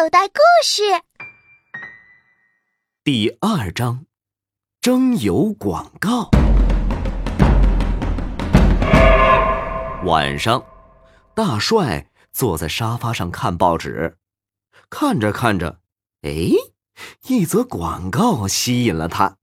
[0.00, 0.82] 口袋故事
[3.04, 4.06] 第二章：
[4.80, 6.30] 征友广告。
[10.06, 10.64] 晚上，
[11.34, 14.16] 大帅坐在沙发上看报纸，
[14.88, 15.80] 看着看着，
[16.22, 16.30] 哎，
[17.26, 19.36] 一则广告吸引了他。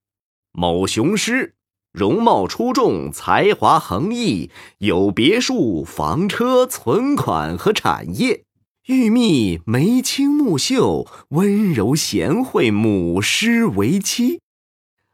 [0.54, 1.54] 某雄狮，
[1.92, 4.50] 容貌出众，才华横溢，
[4.80, 8.47] 有别墅、房车、存款和产业。
[8.88, 14.40] 玉觅眉清目秀，温柔贤惠，母师为妻。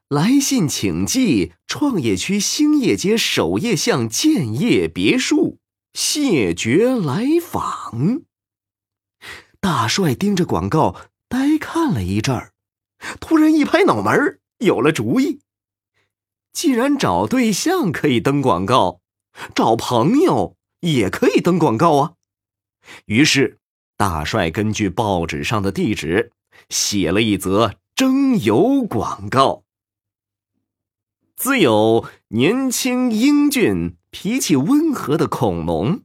[0.10, 5.58] 来信请寄创业区兴业街首页巷建业别墅，
[5.94, 8.22] 谢绝来访。
[9.60, 10.96] 大帅盯着广告
[11.28, 12.54] 呆看了一阵儿，
[13.20, 15.40] 突然一拍脑门有了主意。
[16.52, 19.02] 既然找对象可以登广告，
[19.56, 22.14] 找朋友也可以登广告啊。
[23.06, 23.58] 于是。
[23.96, 26.32] 大帅根据报纸上的地址
[26.70, 29.64] 写了一则征友广告。
[31.36, 36.02] 自有年轻英俊、脾气温和的恐龙，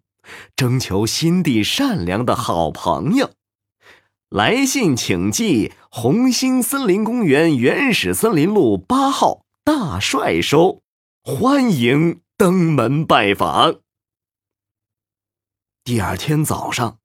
[0.56, 3.30] 征求心地善良的好朋友。
[4.28, 10.82] 来信请寄红星森林公园原始森林路八号，大帅收，
[11.22, 13.80] 欢迎登门拜访。
[15.84, 16.98] 第二天早上。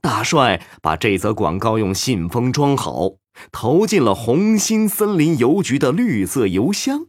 [0.00, 3.16] 大帅把这则广告用信封装好，
[3.52, 7.06] 投进了红星森林邮局的绿色邮箱。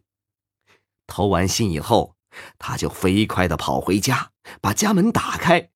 [1.07, 2.15] 投完信以后，
[2.57, 4.29] 他就飞快的跑回家，
[4.61, 5.69] 把家门打开，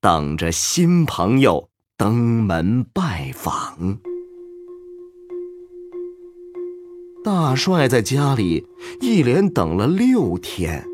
[0.00, 3.98] 等着新朋友登门拜访。
[7.22, 8.66] 大帅在家里
[9.00, 10.86] 一连等了六天，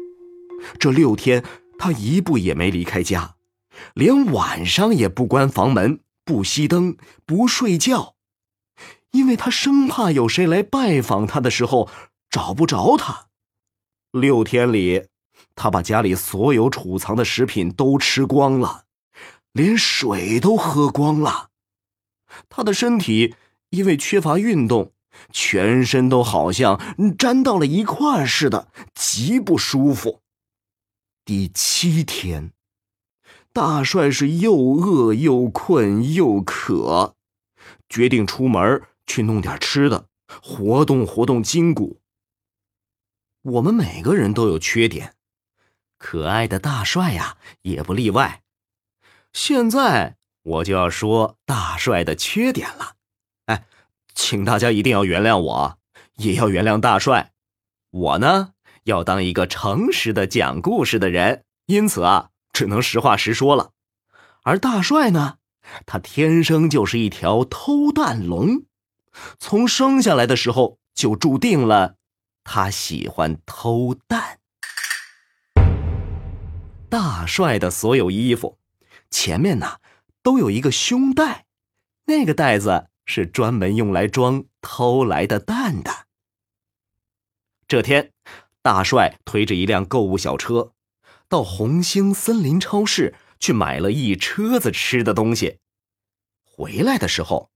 [0.78, 1.44] 这六天
[1.78, 3.35] 他一步也没离开家。
[3.94, 8.14] 连晚上也不关房门，不熄灯，不睡觉，
[9.12, 11.88] 因为他生怕有谁来拜访他的时候
[12.30, 13.28] 找不着他。
[14.10, 15.06] 六天里，
[15.54, 18.84] 他把家里所有储藏的食品都吃光了，
[19.52, 21.50] 连水都喝光了。
[22.48, 23.34] 他的身体
[23.70, 24.92] 因为缺乏运动，
[25.30, 26.80] 全身都好像
[27.18, 30.22] 粘到了一块似的，极不舒服。
[31.24, 32.55] 第七天。
[33.56, 37.14] 大帅是又饿又困又渴，
[37.88, 40.08] 决定出门去弄点吃的，
[40.42, 42.02] 活动活动筋骨。
[43.40, 45.14] 我们每个人都有缺点，
[45.96, 48.42] 可爱的大帅呀也不例外。
[49.32, 52.96] 现在我就要说大帅的缺点了，
[53.46, 53.64] 哎，
[54.14, 55.78] 请大家一定要原谅我，
[56.16, 57.32] 也要原谅大帅。
[57.90, 58.52] 我呢
[58.84, 62.32] 要当一个诚实的讲故事的人，因此啊。
[62.56, 63.72] 只能实话实说了，
[64.42, 65.36] 而大帅呢，
[65.84, 68.64] 他天生就是一条偷蛋龙，
[69.38, 71.96] 从生下来的时候就注定了，
[72.44, 74.38] 他喜欢偷蛋。
[76.88, 78.56] 大帅的所有衣服
[79.10, 79.76] 前面呢
[80.22, 81.44] 都有一个胸带，
[82.06, 85.90] 那个袋子是专门用来装偷来的蛋的。
[87.68, 88.14] 这天，
[88.62, 90.72] 大帅推着一辆购物小车。
[91.28, 95.58] 到红星森林超市去买了一车子吃的东西，
[96.42, 97.50] 回来的时候，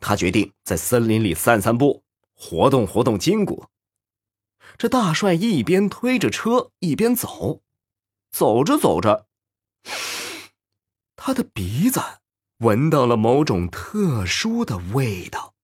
[0.00, 2.04] 他决定在森林里散散步，
[2.34, 3.66] 活动活动筋骨。
[4.78, 7.62] 这大帅一边推着车一边走，
[8.30, 9.26] 走着走着，
[11.14, 12.00] 他的鼻子
[12.58, 15.54] 闻到了某种特殊的味道，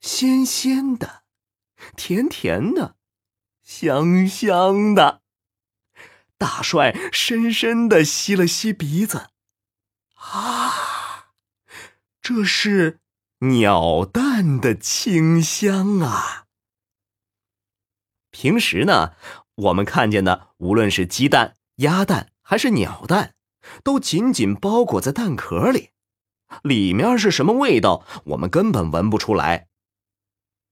[0.00, 1.24] 鲜鲜的，
[1.96, 2.96] 甜甜的，
[3.62, 5.23] 香香的。
[6.36, 9.28] 大帅深深的吸了吸鼻子，
[10.14, 11.28] 啊，
[12.20, 12.98] 这是
[13.40, 16.46] 鸟蛋的清香啊！
[18.30, 19.14] 平时呢，
[19.54, 23.34] 我们看见的，无论是鸡蛋、鸭蛋还是鸟蛋，
[23.82, 25.90] 都紧紧包裹在蛋壳里，
[26.62, 29.68] 里面是什么味道，我们根本闻不出来。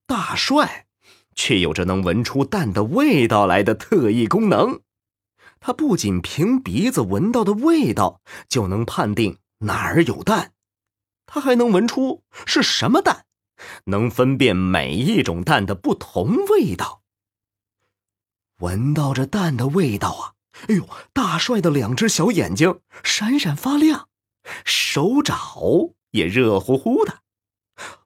[0.07, 0.87] 大帅
[1.35, 4.81] 却有着能闻出蛋的味道来的特异功能。
[5.65, 10.51] 他不仅凭鼻子闻到的味道就能判定哪儿有蛋，
[11.25, 13.27] 他还能闻出是什么蛋，
[13.85, 17.03] 能分辨每一种蛋的不同味道。
[18.59, 20.33] 闻到这蛋的味道啊，
[20.67, 24.09] 哎呦，大帅的两只小眼睛闪闪发亮，
[24.65, 27.21] 手爪也热乎乎的，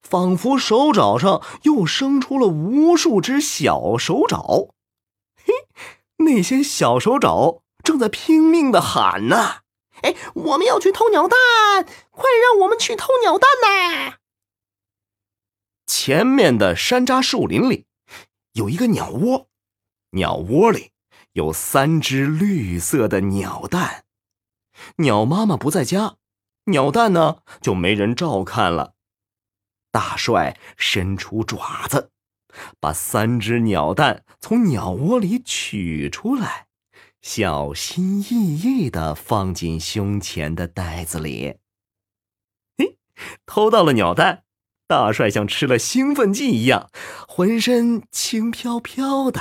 [0.02, 4.74] 仿佛手爪上又生出了无数只小手爪。
[6.26, 9.62] 那些小手爪正在拼命的喊呢
[10.02, 11.38] ：“哎，我们要去偷鸟蛋，
[12.10, 14.18] 快让我们去偷鸟蛋呐！”
[15.86, 17.86] 前面的山楂树林里，
[18.52, 19.48] 有一个鸟窝，
[20.10, 20.90] 鸟窝里
[21.32, 24.04] 有三只绿色的鸟蛋。
[24.96, 26.16] 鸟妈妈不在家，
[26.64, 28.94] 鸟蛋呢就没人照看了。
[29.90, 32.10] 大帅伸出爪子，
[32.80, 36.66] 把三只鸟蛋从鸟窝里取出来，
[37.20, 41.56] 小心翼翼的放进胸前的袋子里。
[42.78, 42.98] 嘿，
[43.46, 44.44] 偷到了鸟蛋，
[44.86, 46.90] 大帅像吃了兴奋剂一样，
[47.26, 49.40] 浑身轻飘飘的，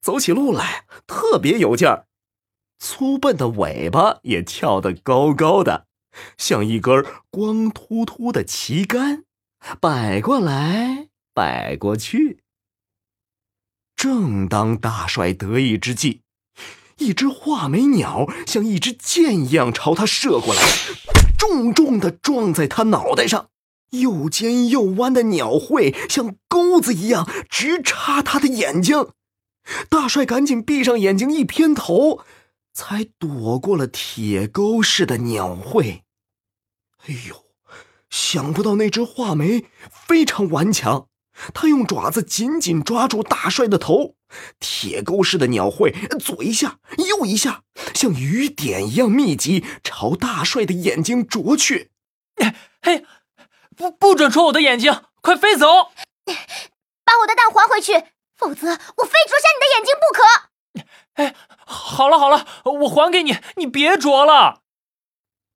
[0.00, 2.06] 走起路来特别有劲儿。
[2.78, 5.86] 粗笨的尾巴也翘得高高的，
[6.36, 9.24] 像一根光秃秃的旗杆，
[9.80, 12.38] 摆过来摆过去。
[13.94, 16.22] 正当大帅得意之际，
[16.98, 20.62] 一只画眉鸟像一支箭一样朝他射过来，
[21.36, 23.50] 重重的撞在他脑袋上。
[23.90, 29.10] 又尖又弯的鸟喙像钩子一样直插他的眼睛。
[29.88, 32.24] 大帅赶紧闭上眼睛，一偏头。
[32.76, 36.02] 才躲过了铁钩似的鸟喙。
[37.06, 37.44] 哎呦，
[38.10, 39.66] 想不到那只画眉
[40.08, 41.06] 非常顽强，
[41.52, 44.14] 它用爪子紧紧抓住大帅的头，
[44.60, 47.62] 铁钩似的鸟喙左一下右一下，
[47.94, 51.90] 像雨点一样密集，朝大帅的眼睛啄去。
[52.82, 53.04] 嘿，
[53.76, 55.66] 不不准戳我的眼睛，快飞走！
[57.04, 57.92] 把我的蛋还回去，
[58.36, 60.22] 否则我非啄瞎你的眼睛不可。
[61.14, 61.34] 哎，
[61.66, 64.62] 好了好了，我还给你，你别啄了。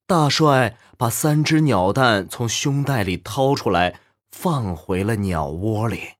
[0.07, 3.99] 大帅把三只鸟蛋从胸袋里掏出来，
[4.41, 6.13] 放回了鸟窝里。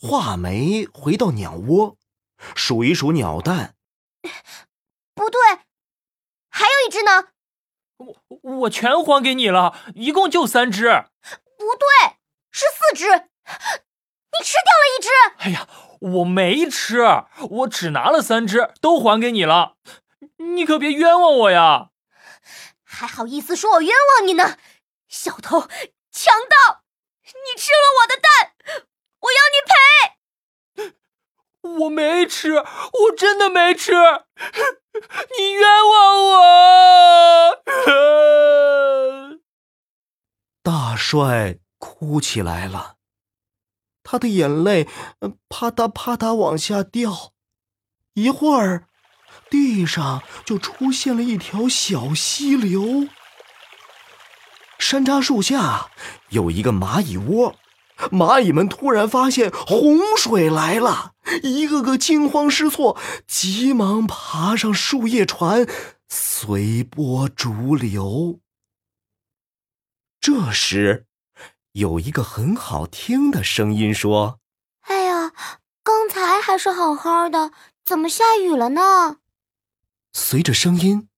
[0.00, 1.96] 画眉回到鸟窝，
[2.54, 3.74] 数一数鸟蛋，
[5.12, 5.40] 不对，
[6.48, 7.30] 还有一只呢。
[7.96, 8.16] 我
[8.60, 10.84] 我全还给你了，一共就三只。
[11.58, 12.18] 不对，
[12.52, 15.08] 是四只，你吃掉了一只。
[15.38, 15.68] 哎呀！
[15.98, 17.00] 我没吃，
[17.50, 19.74] 我只拿了三只，都还给你了。
[20.36, 21.90] 你可别冤枉我呀！
[22.84, 24.56] 还好意思说我冤枉你呢，
[25.08, 25.66] 小偷、
[26.16, 26.82] 强盗！
[27.24, 28.54] 你吃了我的蛋，
[29.20, 30.96] 我要你赔！
[31.80, 33.92] 我没吃，我真的没吃，
[35.36, 37.62] 你冤枉我！
[40.62, 42.96] 大帅哭起来了。
[44.02, 44.88] 他的眼泪
[45.50, 47.34] 啪嗒啪嗒往下掉，
[48.14, 48.88] 一会儿，
[49.50, 53.06] 地上就出现了一条小溪流。
[54.88, 55.90] 山楂树下
[56.28, 57.56] 有一个蚂蚁窝，
[58.12, 62.96] 蚂蚁们突然发现洪水来了，一个个惊慌失措，
[63.26, 65.66] 急忙爬上树叶船，
[66.08, 68.38] 随波逐流。
[70.20, 71.06] 这时。
[71.72, 74.38] 有一个很好听的声音说
[74.86, 75.32] ：“哎呀，
[75.82, 77.50] 刚才还是好好的，
[77.84, 79.16] 怎么下雨了呢？”
[80.14, 81.08] 随着声音，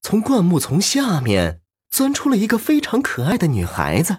[0.00, 1.60] 从灌木丛下面
[1.94, 4.18] 钻出了一个非常可爱的女孩子。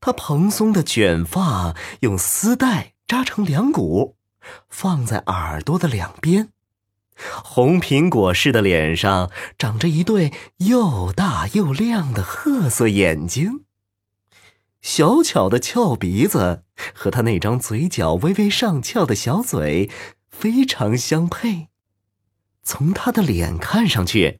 [0.00, 4.14] 她蓬松的卷发用丝带扎成两股，
[4.68, 6.50] 放在耳朵的两边，
[7.42, 9.28] 红苹果似的脸上
[9.58, 13.64] 长着一对又大又亮的褐色眼睛。
[14.80, 16.62] 小巧的翘鼻子
[16.94, 19.90] 和他那张嘴角微微上翘的小嘴
[20.30, 21.70] 非常相配，
[22.62, 24.38] 从他的脸看上去，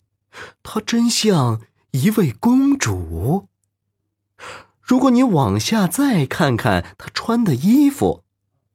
[0.62, 1.60] 她真像
[1.92, 3.48] 一位公主。
[4.80, 8.24] 如果你往下再看看她穿的衣服，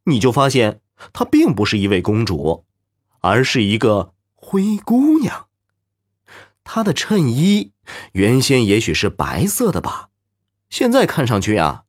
[0.04, 0.82] 你就发现
[1.14, 2.66] 她并不是一位公主，
[3.22, 5.48] 而是一个灰姑娘。
[6.64, 7.72] 她的衬衣
[8.12, 10.10] 原先也许是白色的吧。
[10.70, 11.86] 现在看上去啊，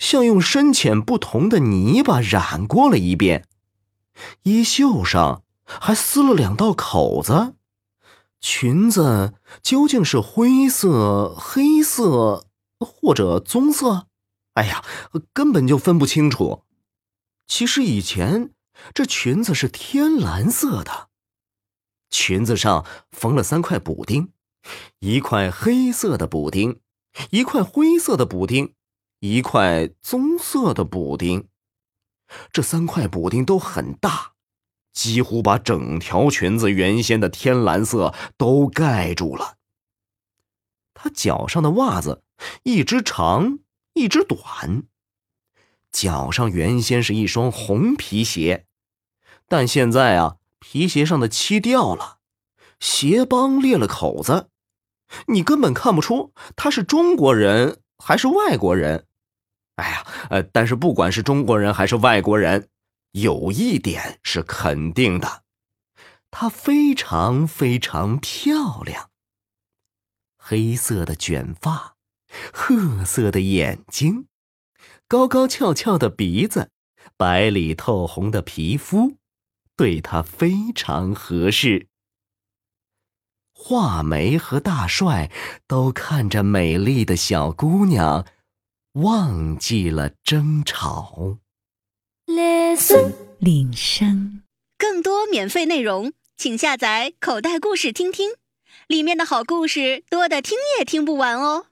[0.00, 3.46] 像用深浅不同的泥巴染过了一遍，
[4.42, 7.54] 衣袖上还撕了两道口子。
[8.42, 12.46] 裙子究竟是灰色、黑色
[12.78, 14.08] 或者棕色？
[14.54, 14.84] 哎呀，
[15.32, 16.64] 根本就分不清楚。
[17.46, 18.52] 其实以前
[18.92, 21.08] 这裙子是天蓝色的，
[22.10, 24.32] 裙子上缝了三块补丁，
[24.98, 26.80] 一块黑色的补丁。
[27.30, 28.74] 一块灰色的补丁，
[29.20, 31.46] 一块棕色的补丁，
[32.50, 34.31] 这三块补丁都很大，
[34.92, 39.56] 几乎把整条裙子原先的天蓝色都盖住了。
[40.94, 42.22] 他脚上的袜子
[42.62, 43.58] 一只长，
[43.94, 44.84] 一只短。
[45.90, 48.66] 脚上原先是一双红皮鞋，
[49.48, 52.18] 但现在啊，皮鞋上的漆掉了，
[52.80, 54.48] 鞋帮裂了口子。
[55.26, 59.06] 你根本看不出他是中国人还是外国人。
[59.76, 62.68] 哎呀，呃，但是不管是中国人还是外国人，
[63.12, 65.44] 有一点是肯定的，
[66.30, 69.10] 她非常非常漂亮。
[70.36, 71.96] 黑色的卷发，
[72.52, 74.26] 褐色的眼睛，
[75.06, 76.70] 高高翘翘的鼻子，
[77.16, 79.18] 白里透红的皮肤，
[79.76, 81.88] 对她非常合适。
[83.52, 85.30] 画眉和大帅
[85.68, 88.26] 都看着美丽的小姑娘，
[88.94, 91.41] 忘记了争吵。
[93.38, 94.40] 铃声，
[94.78, 98.30] 更多免费内容，请下载口袋故事听听。
[98.86, 101.66] 里面的好故事多的听也听不完哦。